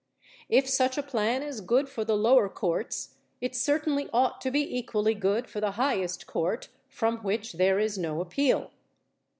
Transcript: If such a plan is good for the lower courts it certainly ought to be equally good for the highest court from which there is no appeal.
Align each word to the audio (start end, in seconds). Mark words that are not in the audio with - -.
If 0.49 0.67
such 0.67 0.97
a 0.97 1.03
plan 1.03 1.43
is 1.43 1.61
good 1.61 1.87
for 1.87 2.03
the 2.03 2.17
lower 2.17 2.49
courts 2.49 3.13
it 3.39 3.53
certainly 3.55 4.09
ought 4.11 4.41
to 4.41 4.49
be 4.49 4.61
equally 4.75 5.13
good 5.13 5.47
for 5.47 5.61
the 5.61 5.73
highest 5.73 6.25
court 6.25 6.69
from 6.89 7.19
which 7.19 7.53
there 7.53 7.77
is 7.77 7.99
no 7.99 8.19
appeal. 8.19 8.71